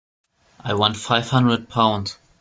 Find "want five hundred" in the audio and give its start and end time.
0.73-1.69